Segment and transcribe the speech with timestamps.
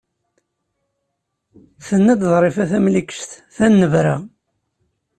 [1.87, 4.15] Tenna-d Ḍrifa Tamlikect, tennebra.